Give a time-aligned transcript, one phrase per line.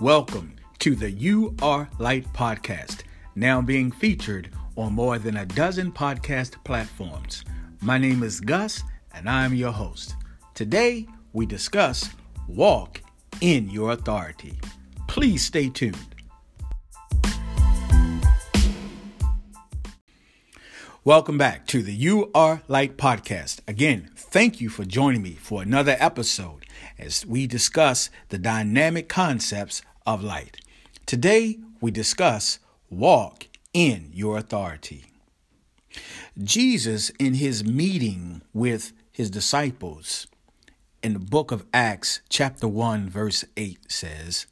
[0.00, 3.04] Welcome to the You Are Light podcast,
[3.34, 7.46] now being featured on more than a dozen podcast platforms.
[7.80, 8.82] My name is Gus,
[9.14, 10.14] and I'm your host.
[10.52, 12.10] Today, we discuss
[12.46, 13.00] walk
[13.40, 14.58] in your authority.
[15.08, 16.15] Please stay tuned.
[21.06, 23.60] Welcome back to the You Are Light podcast.
[23.68, 26.66] Again, thank you for joining me for another episode
[26.98, 30.56] as we discuss the dynamic concepts of light.
[31.06, 32.58] Today, we discuss
[32.90, 35.04] walk in your authority.
[36.42, 40.26] Jesus, in his meeting with his disciples
[41.04, 44.48] in the book of Acts, chapter 1, verse 8, says,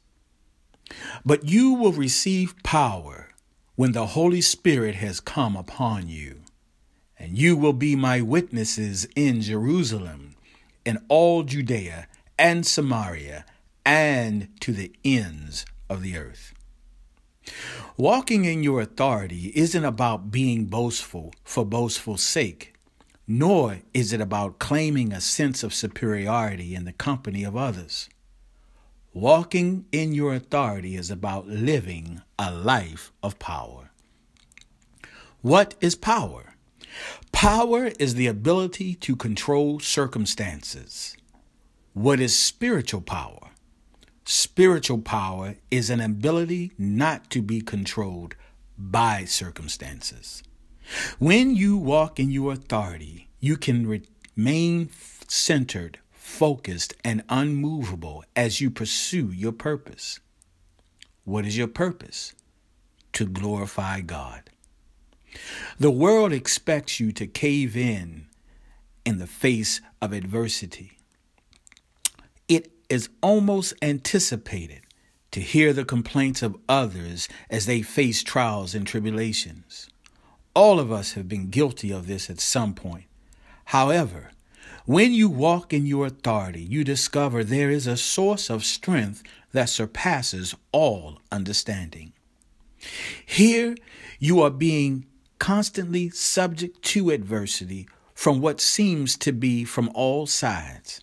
[1.25, 3.27] But you will receive power
[3.75, 6.39] when the Holy Spirit has come upon you,
[7.25, 10.35] and you will be my witnesses in Jerusalem,
[10.85, 12.07] in all Judea
[12.37, 13.45] and Samaria,
[13.83, 16.53] and to the ends of the earth.
[17.97, 22.75] Walking in your authority isn't about being boastful for boastful sake,
[23.27, 28.07] nor is it about claiming a sense of superiority in the company of others.
[29.15, 33.89] Walking in your authority is about living a life of power.
[35.41, 36.54] What is power?
[37.31, 41.15] Power is the ability to control circumstances.
[41.93, 43.49] What is spiritual power?
[44.25, 48.35] Spiritual power is an ability not to be controlled
[48.77, 50.41] by circumstances.
[51.19, 53.87] When you walk in your authority, you can
[54.35, 54.89] remain
[55.27, 60.19] centered, focused, and unmovable as you pursue your purpose.
[61.23, 62.33] What is your purpose?
[63.13, 64.49] To glorify God.
[65.79, 68.27] The world expects you to cave in
[69.05, 70.97] in the face of adversity.
[72.47, 74.81] It is almost anticipated
[75.31, 79.89] to hear the complaints of others as they face trials and tribulations.
[80.53, 83.05] All of us have been guilty of this at some point.
[83.65, 84.31] However,
[84.85, 89.69] when you walk in your authority, you discover there is a source of strength that
[89.69, 92.13] surpasses all understanding.
[93.25, 93.75] Here,
[94.19, 95.05] you are being
[95.39, 101.01] constantly subject to adversity from what seems to be from all sides.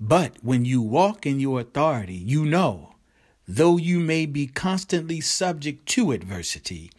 [0.00, 2.94] But when you walk in your authority, you know,
[3.46, 6.90] though you may be constantly subject to adversity,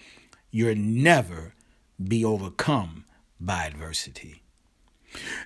[0.52, 1.54] you'll never
[2.02, 3.06] be overcome
[3.40, 4.42] by adversity.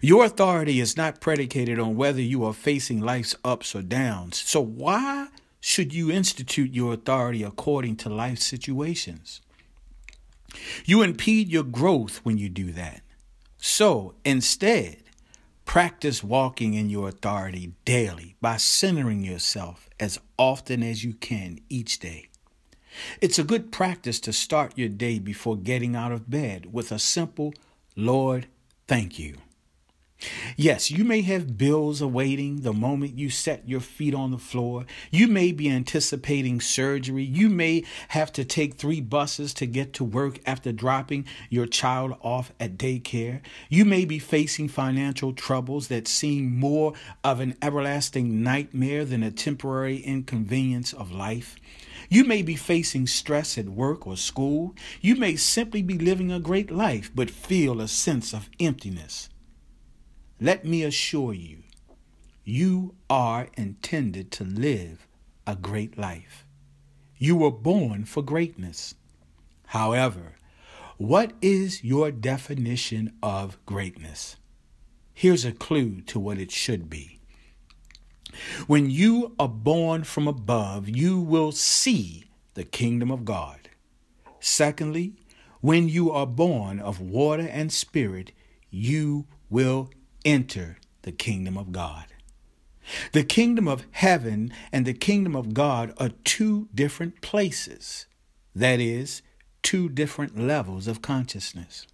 [0.02, 4.38] Your authority is not predicated on whether you are facing life's ups or downs.
[4.38, 5.28] So, why
[5.60, 9.42] should you institute your authority according to life situations?
[10.86, 13.02] You impede your growth when you do that.
[13.58, 15.04] So, instead,
[15.70, 22.00] Practice walking in your authority daily by centering yourself as often as you can each
[22.00, 22.30] day.
[23.22, 26.98] It's a good practice to start your day before getting out of bed with a
[26.98, 27.54] simple,
[27.96, 28.48] Lord,
[28.88, 29.36] thank you.
[30.57, 34.85] Yes, you may have bills awaiting the moment you set your feet on the floor.
[35.12, 37.24] You may be anticipating surgery.
[37.24, 42.18] You may have to take three buses to get to work after dropping your child
[42.22, 43.40] off at daycare.
[43.69, 46.94] You may be facing financial troubles that seem more
[47.24, 51.56] of an everlasting nightmare than a temporary inconvenience of life.
[52.09, 54.75] You may be facing stress at work or school.
[55.00, 59.30] You may simply be living a great life but feel a sense of emptiness.
[60.41, 61.63] Let me assure you,
[62.45, 65.05] you are intended to live
[65.45, 66.45] a great life.
[67.17, 68.95] You were born for greatness.
[69.67, 70.35] However,
[70.95, 74.38] what is your definition of greatness?
[75.13, 77.19] Here's a clue to what it should be.
[78.66, 82.23] When you are born from above, you will see
[82.53, 83.69] the kingdom of God.
[84.39, 85.16] Secondly,
[85.59, 88.31] when you are born of water and spirit,
[88.69, 89.89] you will
[90.25, 92.06] enter the kingdom of God.
[93.12, 98.06] The kingdom of heaven and the kingdom of God are two different places.
[98.56, 99.21] That is,
[99.62, 101.86] two different levels of consciousness.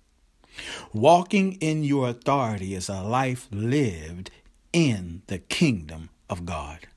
[0.94, 4.32] Walking in your authority is a life lived
[4.72, 6.88] in the kingdom of God.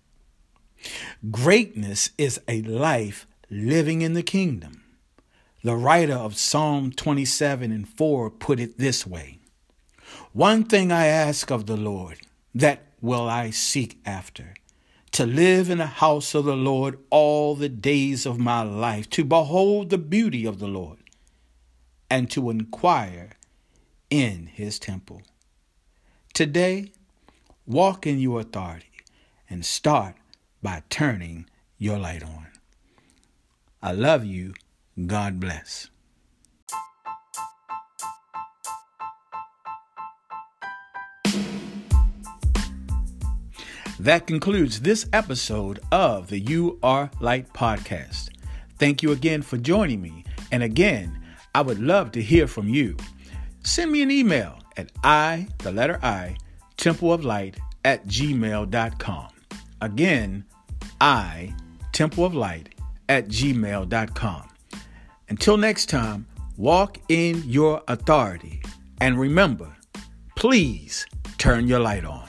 [1.30, 4.84] Greatness is a life living in the kingdom.
[5.64, 9.37] The writer of Psalm 27 and 4 put it this way
[10.32, 12.18] one thing I ask of the Lord,
[12.54, 14.54] that will I seek after
[15.12, 19.24] to live in the house of the Lord all the days of my life, to
[19.24, 20.98] behold the beauty of the Lord,
[22.10, 23.30] and to inquire
[24.10, 25.22] in his temple.
[26.34, 26.92] Today,
[27.66, 28.86] walk in your authority
[29.48, 30.14] and start
[30.62, 31.46] by turning
[31.78, 32.46] your light on.
[33.82, 34.54] I love you.
[35.06, 35.88] God bless.
[44.00, 48.28] That concludes this episode of the You Are Light podcast.
[48.78, 50.24] Thank you again for joining me.
[50.52, 51.20] And again,
[51.52, 52.96] I would love to hear from you.
[53.64, 56.36] Send me an email at I, the letter I,
[56.76, 59.28] temple of light at gmail.com.
[59.80, 60.44] Again,
[61.00, 61.52] I,
[61.92, 62.76] temple of light
[63.08, 64.48] at gmail.com.
[65.28, 68.62] Until next time, walk in your authority.
[69.00, 69.76] And remember,
[70.36, 71.04] please
[71.36, 72.28] turn your light on.